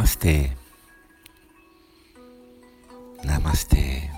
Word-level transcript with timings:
Namastê. 0.00 0.50
Namastê. 3.22 4.10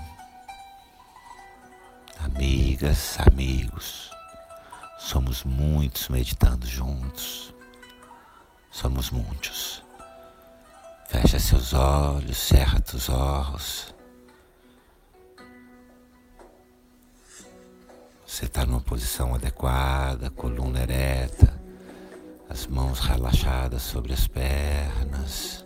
Amigas, 2.19 3.17
amigos, 3.19 4.09
somos 4.97 5.43
muitos 5.43 6.07
meditando 6.07 6.65
juntos. 6.65 7.53
Somos 8.71 9.11
muitos. 9.11 9.83
Fecha 11.09 11.37
seus 11.37 11.73
olhos, 11.73 12.37
cerra 12.37 12.79
teus 12.79 13.09
olhos. 13.09 13.93
Você 18.25 18.45
está 18.45 18.65
numa 18.65 18.79
posição 18.79 19.35
adequada, 19.35 20.29
coluna 20.29 20.79
ereta, 20.79 21.61
as 22.49 22.67
mãos 22.67 23.01
relaxadas 23.01 23.81
sobre 23.81 24.13
as 24.13 24.25
pernas, 24.27 25.62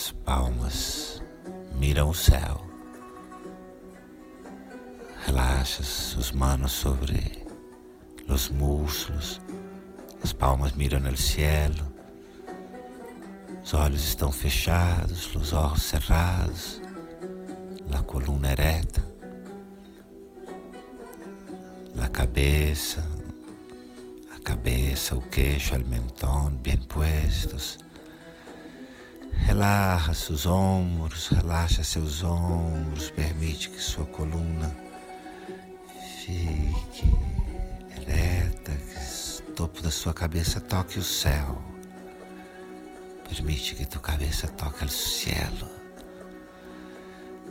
as 0.00 0.12
palmas 0.12 1.22
miram 1.74 2.08
o 2.08 2.14
céu. 2.14 2.66
Relaxa 5.26 5.82
os 5.82 6.32
manos 6.32 6.72
sobre 6.72 7.46
os 8.26 8.48
músculos, 8.48 9.42
as 10.24 10.32
palmas 10.32 10.72
miram 10.72 11.00
no 11.00 11.14
cielo, 11.14 11.86
os 13.62 13.74
olhos 13.74 14.02
estão 14.02 14.32
fechados, 14.32 15.34
os 15.36 15.52
olhos 15.52 15.82
cerrados, 15.82 16.80
a 17.92 18.02
coluna 18.02 18.52
ereta. 18.52 19.04
la 21.94 22.08
cabeza, 22.08 23.04
a 24.34 24.40
cabeça, 24.40 25.14
o 25.14 25.20
queixo, 25.20 25.74
o 25.74 25.86
mentón 25.86 26.56
bem 26.62 26.78
puestos. 26.88 27.89
Relaxa 29.50 30.14
seus 30.14 30.46
ombros, 30.46 31.26
relaxa 31.26 31.82
seus 31.82 32.22
ombros, 32.22 33.10
permite 33.10 33.68
que 33.68 33.82
sua 33.82 34.06
coluna 34.06 34.72
fique 36.24 37.12
ereta, 37.96 38.70
que 38.70 39.50
o 39.50 39.54
topo 39.56 39.82
da 39.82 39.90
sua 39.90 40.14
cabeça 40.14 40.60
toque 40.60 41.00
o 41.00 41.02
céu. 41.02 41.60
Permite 43.28 43.74
que 43.74 43.84
tua 43.84 44.00
cabeça 44.00 44.46
toque 44.46 44.84
o 44.84 44.88
cielo. 44.88 45.68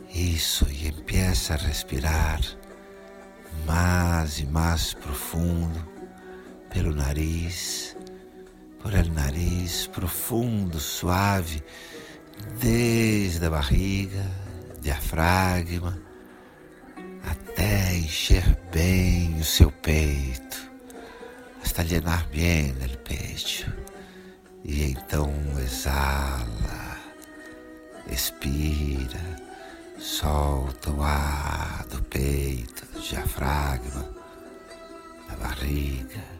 Isso, 0.08 0.66
e 0.70 0.88
empieza 0.88 1.52
a 1.52 1.58
respirar 1.58 2.40
mais 3.66 4.38
e 4.38 4.46
mais 4.46 4.94
profundo 4.94 5.86
pelo 6.70 6.94
nariz, 6.94 7.94
por 8.82 8.94
el 8.94 9.12
nariz 9.12 9.86
profundo, 9.88 10.78
suave, 10.80 11.62
desde 12.60 13.46
a 13.46 13.50
barriga, 13.50 14.24
diafragma, 14.80 15.98
até 17.24 17.96
encher 17.96 18.58
bem 18.72 19.38
o 19.38 19.44
seu 19.44 19.70
peito, 19.70 20.70
hasta 21.62 21.82
llenar 21.82 22.26
bem 22.28 22.72
o 22.72 22.98
peito. 22.98 23.72
E 24.64 24.84
então 24.90 25.32
exala, 25.58 26.96
expira 28.10 29.50
Solta 30.00 30.90
o 30.90 31.02
ar 31.02 31.84
do 31.90 32.02
peito, 32.04 32.86
do 32.86 33.02
diafragma, 33.02 34.08
da 35.28 35.36
barriga. 35.36 36.39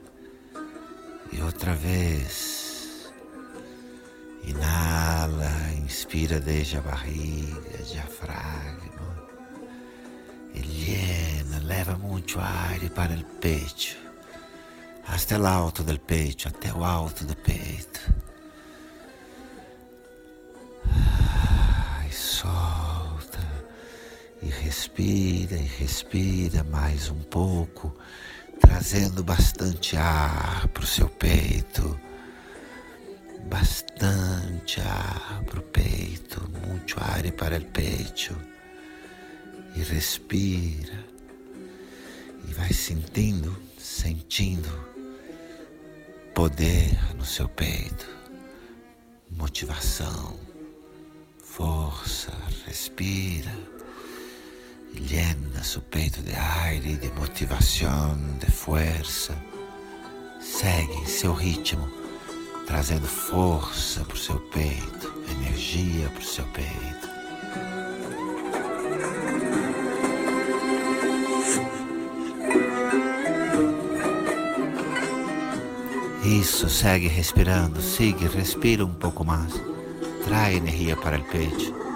E 1.32 1.42
outra 1.42 1.74
vez. 1.74 3.12
Inala, 4.44 5.72
inspira 5.84 6.40
desde 6.40 6.78
a 6.78 6.80
barriga, 6.80 7.78
diafragma. 7.84 9.28
E 10.54 10.60
llena, 10.60 11.58
leva 11.62 11.96
muito 11.96 12.40
ar 12.40 12.78
para 12.94 13.14
o 13.14 13.24
peito. 13.40 13.96
Até 15.06 15.38
o 15.38 15.46
alto 15.46 15.82
do 15.82 15.98
peito, 15.98 16.48
até 16.48 16.72
o 16.72 16.84
alto 16.84 17.24
do 17.24 17.36
peito. 17.36 18.00
Ai, 20.86 22.10
solta 22.10 23.40
e 24.42 24.46
respira 24.46 25.56
e 25.56 25.66
respira 25.78 26.64
mais 26.64 27.10
um 27.10 27.20
pouco, 27.20 27.94
trazendo 28.70 29.24
bastante 29.24 29.96
ar 29.96 30.68
para 30.68 30.84
o 30.84 30.86
seu 30.86 31.08
peito. 31.08 32.00
Bastante 33.46 34.80
ar 34.80 35.42
para 35.44 35.58
o 35.58 35.62
peito, 35.62 36.48
muito 36.64 36.94
ar 37.00 37.20
para 37.32 37.58
o 37.58 37.64
peito. 37.64 38.36
E 39.74 39.82
respira 39.82 41.04
e 42.48 42.52
vai 42.52 42.72
sentindo, 42.72 43.60
sentindo 43.76 44.70
poder 46.32 46.96
no 47.16 47.24
seu 47.24 47.48
peito, 47.48 48.08
motivação, 49.32 50.38
força. 51.42 52.32
Respira 52.66 53.52
llena 54.94 55.62
su 55.62 55.80
peito 55.82 56.22
de 56.22 56.34
aire, 56.34 56.96
de 56.96 57.10
motivação, 57.12 58.18
de 58.38 58.50
força. 58.50 59.34
Segue 60.40 60.94
em 60.94 61.06
seu 61.06 61.32
ritmo, 61.32 61.88
trazendo 62.66 63.06
força 63.06 64.04
para 64.04 64.14
o 64.14 64.18
seu 64.18 64.38
peito, 64.50 65.12
energia 65.30 66.08
para 66.08 66.20
o 66.20 66.24
seu 66.24 66.44
peito. 66.46 67.10
Isso, 76.24 76.68
segue 76.68 77.08
respirando, 77.08 77.82
siga, 77.82 78.28
respira 78.28 78.84
um 78.84 78.94
pouco 78.94 79.24
mais. 79.24 79.52
Trai 80.24 80.54
energia 80.54 80.96
para 80.96 81.18
o 81.18 81.24
peito. 81.24 81.89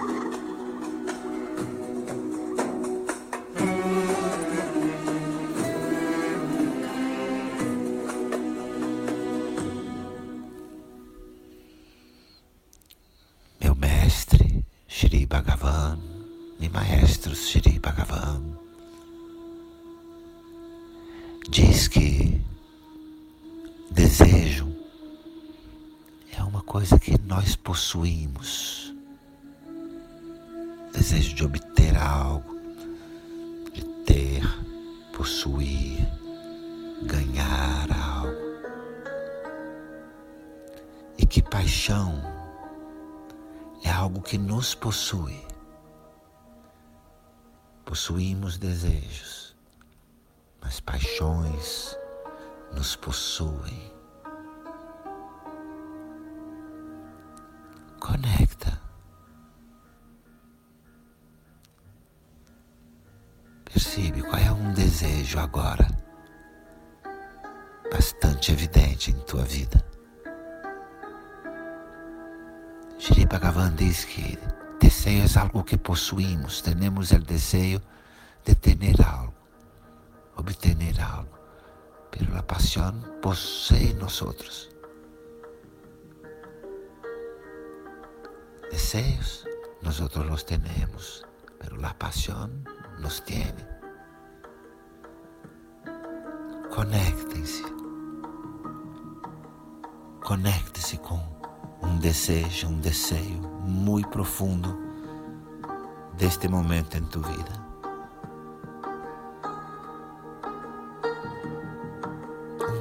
Diz 21.49 21.87
que 21.87 22.41
desejo 23.91 24.67
é 26.35 26.43
uma 26.43 26.61
coisa 26.61 26.99
que 26.99 27.19
nós 27.21 27.55
possuímos. 27.55 28.93
Desejo 30.91 31.35
de 31.35 31.45
obter 31.45 31.95
algo, 31.97 32.55
de 33.73 33.83
ter, 34.05 34.43
possuir, 35.13 36.07
ganhar 37.03 37.91
algo. 37.91 38.45
E 41.17 41.25
que 41.25 41.41
paixão 41.41 42.21
é 43.83 43.91
algo 43.91 44.21
que 44.21 44.37
nos 44.37 44.73
possui. 44.73 45.39
Possuímos 47.83 48.57
desejos 48.57 49.44
as 50.65 50.79
paixões 50.79 51.95
nos 52.73 52.95
possuem. 52.95 53.93
Conecta. 57.99 58.81
Percebe 63.65 64.21
qual 64.21 64.41
é 64.41 64.51
um 64.51 64.73
desejo 64.73 65.39
agora, 65.39 65.87
bastante 67.91 68.51
evidente 68.51 69.11
em 69.11 69.19
tua 69.21 69.43
vida. 69.43 69.83
Shri 72.97 73.25
Bhagavan 73.25 73.75
diz 73.75 74.05
que 74.05 74.39
desejo 74.79 75.37
é 75.37 75.41
algo 75.41 75.63
que 75.63 75.77
possuímos, 75.77 76.61
temos 76.61 77.11
o 77.11 77.19
desejo 77.19 77.81
de 78.43 78.55
ter 78.55 78.77
algo 79.05 79.44
obtener 80.35 80.99
algo, 81.01 81.37
pero 82.11 82.33
la 82.33 82.45
pasión 82.45 83.03
posee 83.21 83.93
nosotros. 83.95 84.69
Deseos 88.71 89.47
nosotros 89.81 90.25
los 90.25 90.45
tenemos, 90.45 91.25
pero 91.59 91.77
la 91.77 91.97
pasión 91.97 92.67
nos 92.99 93.23
tiene. 93.23 93.75
Conéctense. 96.75 97.63
Conéctese 100.25 100.97
com 100.97 101.21
um 101.83 101.99
desejo, 101.99 102.67
um 102.67 102.79
desejo 102.79 103.47
muito 103.61 104.09
profundo 104.09 104.75
deste 106.17 106.47
momento 106.47 106.97
em 106.97 107.05
tu 107.05 107.21
vida. 107.21 107.64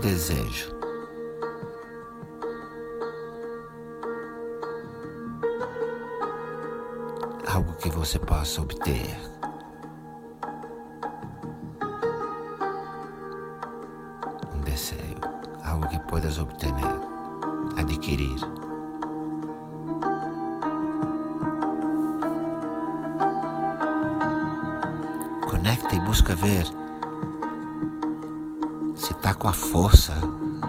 Desejo. 0.04 0.70
Algo 7.48 7.72
que 7.76 7.88
você 7.88 8.18
possa 8.18 8.60
obter. 8.60 9.16
Um 14.54 14.60
desejo. 14.60 15.00
Algo 15.64 15.88
que 15.88 15.98
puedas 16.00 16.38
obter, 16.38 16.74
adquirir. 17.78 18.40
Conecta 25.48 25.96
e 25.96 26.00
busca 26.00 26.34
ver 26.34 26.83
com 29.44 29.48
a 29.50 29.52
força 29.52 30.14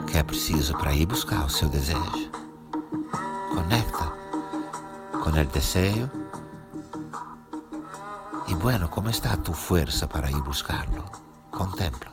que 0.06 0.18
é 0.18 0.22
preciso 0.22 0.78
para 0.78 0.94
ir 0.94 1.06
buscar 1.06 1.46
o 1.46 1.50
seu 1.50 1.70
desejo. 1.70 2.30
Conecta 3.54 4.12
com 5.14 5.30
o 5.30 5.46
desejo. 5.46 6.12
E 8.50 8.56
bueno, 8.56 8.90
como 8.90 9.10
está 9.10 9.32
a 9.32 9.38
tua 9.38 9.56
força 9.56 10.06
para 10.10 10.30
ir 10.30 10.42
buscarlo? 10.42 11.06
Contempla. 11.52 12.12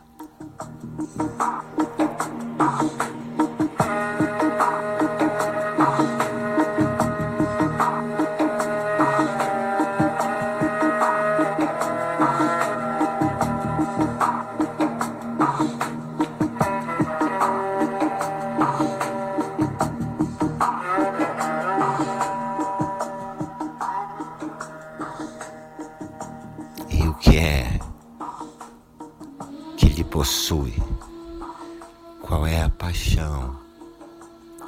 Possui? 30.22 30.72
Qual 32.20 32.46
é 32.46 32.62
a 32.62 32.70
paixão 32.70 33.58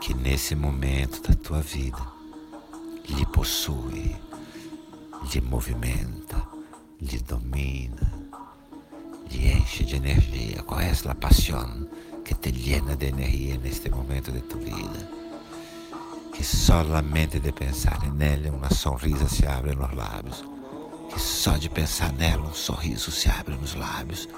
que 0.01 0.12
nesse 0.12 0.56
momento 0.56 1.23
da 1.23 1.33
tua 1.37 1.61
vida 1.61 2.05
lhe 3.09 3.25
possui, 3.27 4.17
lhe 5.33 5.41
movimenta, 5.41 6.43
lhe 7.01 7.21
domina, 7.21 8.12
lhe 9.31 9.53
enche 9.53 9.85
de 9.85 9.95
energia? 9.95 10.61
Qual 10.65 10.81
é 10.81 10.91
essa 10.91 11.15
paixão 11.15 11.89
que 12.25 12.35
te 12.35 12.51
llena 12.51 12.97
de 12.97 13.06
energia 13.06 13.56
neste 13.56 13.89
momento 13.91 14.33
de 14.33 14.41
tua 14.41 14.59
vida? 14.59 15.09
Que 16.33 16.43
solamente 16.43 17.39
de 17.39 17.53
pensar 17.53 18.03
nela 18.12 18.51
uma 18.51 18.71
sorriso 18.71 19.29
se 19.29 19.47
abre 19.47 19.77
nos 19.77 19.95
lábios. 19.95 20.45
Que 21.11 21.21
só 21.21 21.56
de 21.56 21.71
pensar 21.71 22.12
nela 22.12 22.43
um 22.43 22.55
sorriso 22.55 23.12
se 23.12 23.31
abre 23.31 23.55
nos 23.55 23.77
lábios 23.77 24.29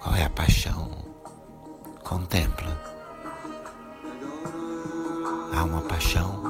qual 0.00 0.14
é 0.14 0.24
a 0.24 0.30
paixão? 0.30 0.90
Contempla. 2.04 2.80
Há 5.54 5.64
uma 5.64 5.80
paixão 5.82 6.42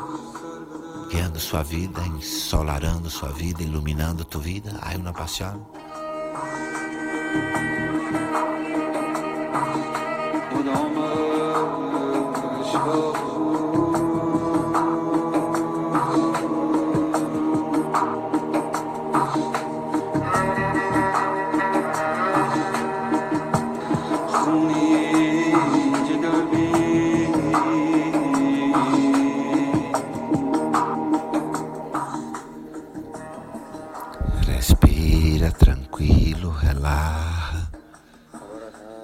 guiando 1.10 1.38
sua 1.38 1.62
vida, 1.62 2.00
ensolarando 2.06 3.08
sua 3.08 3.30
vida, 3.30 3.62
iluminando 3.62 4.24
tua 4.24 4.40
vida. 4.40 4.78
Há 4.82 4.96
uma 4.96 5.12
paixão. 5.12 5.66
Tranquilo, 36.86 37.66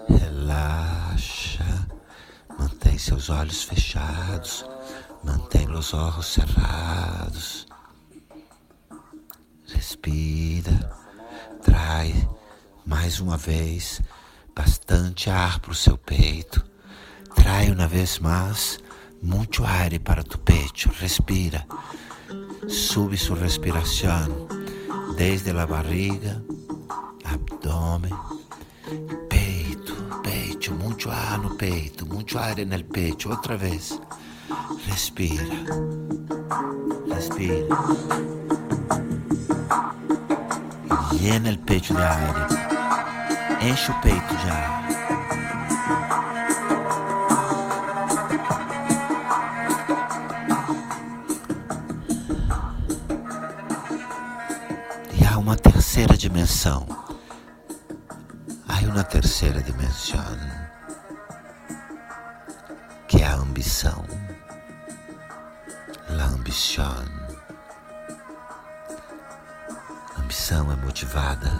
relaxa, 0.08 1.88
mantém 2.56 2.96
seus 2.96 3.28
olhos 3.28 3.64
fechados, 3.64 4.64
mantém 5.24 5.68
os 5.70 5.92
olhos 5.92 6.26
cerrados. 6.26 7.66
Respira, 9.66 10.92
traz 11.62 12.28
mais 12.86 13.18
uma 13.18 13.36
vez 13.36 14.00
bastante 14.54 15.28
ar 15.28 15.58
para 15.58 15.72
o 15.72 15.74
seu 15.74 15.98
peito. 15.98 16.64
Trai 17.34 17.70
uma 17.70 17.88
vez 17.88 18.18
mais 18.18 18.78
muito 19.20 19.64
ar 19.64 19.90
para 20.00 20.22
tu 20.22 20.38
peito. 20.38 20.88
Respira. 21.00 21.66
Sube 22.68 23.16
sua 23.16 23.36
respiração 23.36 24.46
desde 25.16 25.50
a 25.50 25.66
barriga, 25.66 26.42
abdômen, 27.32 28.12
peito, 29.28 29.94
peito, 30.22 30.72
muito 30.74 31.10
ar 31.10 31.38
no 31.38 31.50
peito, 31.56 32.06
muito 32.06 32.38
ar 32.38 32.56
no 32.56 32.84
peito. 32.84 33.30
Outra 33.30 33.56
vez. 33.56 33.98
Respira. 34.86 35.44
Respira. 37.08 37.68
Llena 41.12 41.52
o 41.52 41.58
peito 41.58 41.94
de 41.94 42.02
ar. 42.02 42.48
Enche 43.62 43.90
o 43.90 44.00
peito 44.00 44.34
já. 44.44 44.82
E 55.14 55.24
há 55.24 55.38
uma 55.38 55.56
terceira 55.56 56.16
dimensão. 56.16 57.01
Uma 58.92 59.04
terceira 59.04 59.62
dimensão 59.62 60.36
que 63.08 63.22
é 63.22 63.24
a 63.24 63.36
ambição. 63.36 64.04
La 66.10 66.26
ambição. 66.26 67.02
Ambição 70.18 70.70
é 70.70 70.76
motivada 70.76 71.58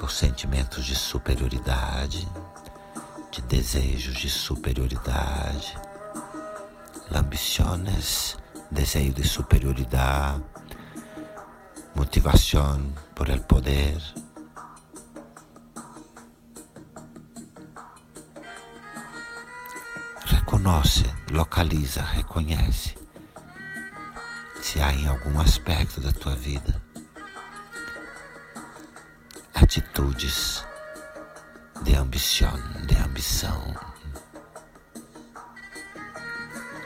por 0.00 0.10
sentimentos 0.10 0.84
de 0.84 0.96
superioridade, 0.96 2.28
de 3.30 3.40
desejos 3.42 4.16
de 4.16 4.28
superioridade, 4.28 5.78
ambições, 7.14 8.36
desejo 8.68 9.12
de 9.12 9.28
superioridade, 9.28 10.42
motivação 11.94 12.92
por 13.14 13.28
el 13.30 13.40
poder. 13.42 14.17
Reconoce, 20.68 21.04
localiza, 21.30 22.02
reconhece 22.02 22.94
se 24.60 24.78
há 24.82 24.92
em 24.92 25.08
algum 25.08 25.40
aspecto 25.40 25.98
da 25.98 26.12
tua 26.12 26.34
vida 26.34 26.82
atitudes 29.54 30.62
de 31.82 31.94
ambição, 31.94 32.52
de 32.86 32.94
ambição, 32.96 33.74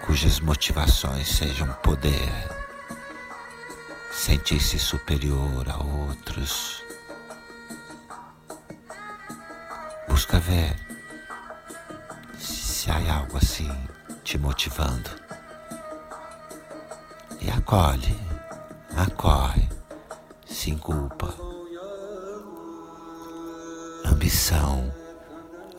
cujas 0.07 0.39
motivações 0.39 1.27
sejam 1.27 1.67
poder, 1.83 2.31
sentir-se 4.13 4.79
superior 4.79 5.69
a 5.69 5.83
outros. 5.83 6.85
Busca 10.07 10.39
ver 10.39 10.92
se 12.83 12.91
há 12.91 13.19
algo 13.19 13.37
assim 13.37 13.71
te 14.25 14.37
motivando. 14.37 15.09
E 17.41 17.49
acolhe, 17.49 18.19
acolhe, 18.97 19.69
sem 20.45 20.77
culpa 20.77 21.33
ambição, 24.05 24.93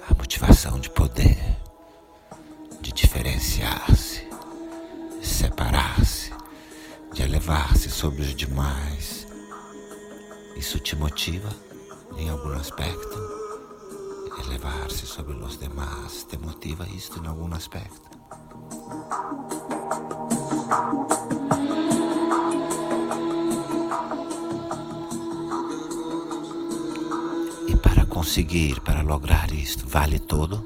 a 0.09 0.13
motivação 0.13 0.79
de 0.79 0.89
poder, 0.89 1.57
de 2.79 2.93
diferenciar-se, 2.93 4.25
separar-se, 5.21 6.31
de 7.11 7.21
elevar-se 7.21 7.89
sobre 7.89 8.21
os 8.21 8.33
demais. 8.33 9.27
Isso 10.55 10.79
te 10.79 10.95
motiva 10.95 11.49
em 12.15 12.29
algum 12.29 12.53
aspecto? 12.53 13.42
Elevar-se 14.39 15.05
sobre 15.05 15.33
os 15.33 15.57
demais 15.57 16.23
te 16.25 16.37
motiva 16.37 16.87
isto 16.89 17.19
em 17.19 17.27
algum 17.27 17.53
aspecto? 17.53 18.09
E 27.67 27.75
para 27.77 28.05
conseguir, 28.05 28.81
para 28.81 29.01
lograr 29.01 29.51
isto, 29.51 29.87
vale 29.87 30.19
todo? 30.19 30.65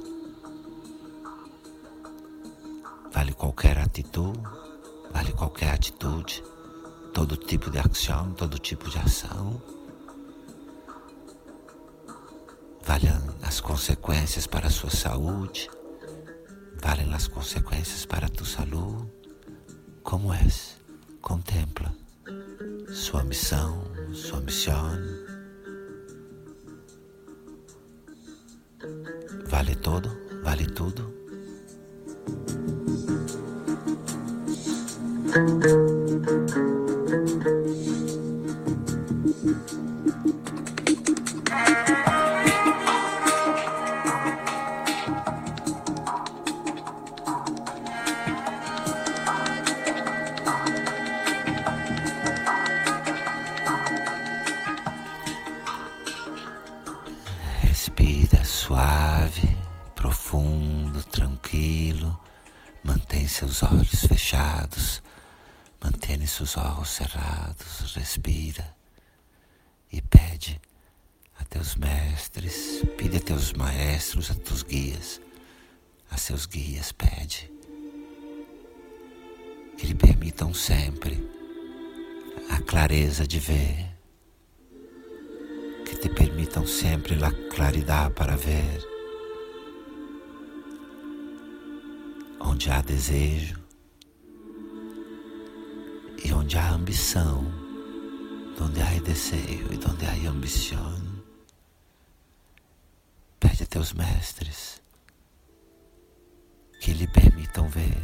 Vale 3.13 3.33
qualquer 3.33 3.77
atitude? 3.79 4.39
Vale 5.11 5.31
qualquer 5.33 5.71
atitude? 5.73 6.43
Todo 7.13 7.35
tipo 7.35 7.69
de 7.71 7.79
ação, 7.79 8.31
todo 8.33 8.59
tipo 8.59 8.89
de 8.89 8.97
ação? 8.99 9.61
Valem 12.85 13.11
as 13.47 13.61
consequências 13.61 14.45
para 14.45 14.67
a 14.67 14.69
sua 14.69 14.89
saúde? 14.89 15.69
Valem 16.83 17.13
as 17.13 17.29
consequências 17.29 18.05
para 18.05 18.25
a 18.25 18.29
tua 18.29 18.45
saúde? 18.45 19.09
Como 20.03 20.33
és? 20.33 20.75
Contempla 21.21 21.95
sua 22.89 23.23
missão, 23.23 23.85
sua 24.13 24.41
missão. 24.41 24.99
Vale 29.45 29.75
todo? 29.75 30.09
Vale 30.43 30.65
tudo? 30.67 31.13
Tranquilo. 61.11 62.19
Mantém 62.83 63.27
seus 63.27 63.63
olhos 63.63 64.05
fechados. 64.05 65.01
Mantém 65.83 66.25
seus 66.25 66.57
olhos 66.57 66.89
cerrados. 66.89 67.93
Respira 67.95 68.75
e 69.91 70.01
pede 70.01 70.59
a 71.39 71.45
teus 71.45 71.75
mestres, 71.75 72.83
pede 72.97 73.17
a 73.17 73.21
teus 73.21 73.53
maestros, 73.53 74.31
a 74.31 74.35
teus 74.35 74.63
guias, 74.63 75.21
a 76.09 76.17
seus 76.17 76.45
guias, 76.45 76.91
pede 76.91 77.51
que 79.77 79.85
lhe 79.85 79.95
permitam 79.95 80.53
sempre 80.53 81.23
a 82.49 82.59
clareza 82.59 83.27
de 83.27 83.39
ver 83.39 83.97
te 85.97 86.09
permitam 86.09 86.65
sempre 86.65 87.15
a 87.23 87.31
claridade 87.49 88.13
para 88.13 88.35
ver. 88.35 88.96
Onde 92.57 92.71
há 92.71 92.81
desejo 92.81 93.55
e 96.25 96.33
onde 96.33 96.57
há 96.57 96.71
ambição, 96.71 97.45
onde 98.59 98.81
há 98.81 98.99
desejo 98.99 99.67
e 99.71 99.79
onde 99.87 100.05
há 100.07 100.31
ambição, 100.31 101.23
pede 103.39 103.61
a 103.61 103.65
teus 103.67 103.93
mestres 103.93 104.81
que 106.81 106.93
lhe 106.93 107.07
permitam 107.07 107.69
ver 107.69 108.01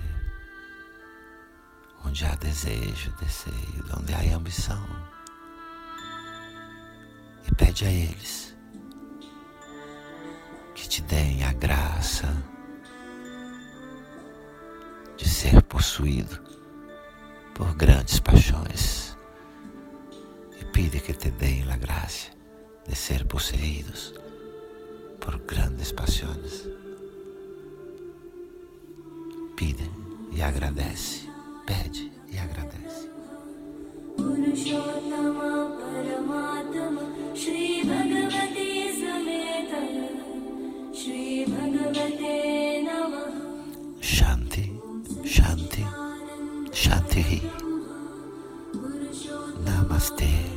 onde 2.06 2.24
há 2.24 2.36
desejo, 2.36 3.12
desejo, 3.14 3.84
onde 4.00 4.14
há 4.14 4.36
ambição. 4.38 4.86
E 7.48 7.56
pede 7.56 7.86
a 7.86 7.92
eles 7.92 8.56
que 10.76 10.88
te 10.88 11.02
deem 11.02 11.44
a 11.44 11.54
graça 11.54 12.54
ser 15.44 15.62
possuído 15.64 16.40
por 17.54 17.76
grandes 17.76 18.18
paixões 18.18 19.18
e 20.58 20.64
pede 20.64 21.02
que 21.02 21.12
te 21.14 21.32
deem 21.32 21.70
a 21.70 21.76
graça 21.76 22.30
de 22.88 22.96
ser 22.96 23.26
possuídos 23.26 24.14
por 25.20 25.38
grandes 25.40 25.92
paixões. 25.92 26.66
Pide 29.58 29.92
e 30.32 30.42
agradece, 30.42 31.28
pede 31.66 32.10
e 32.32 32.38
agradece. 32.40 33.12
Shanti, 41.94 42.43
नमस्ते 47.13 47.39
नमस्ते। 49.67 50.53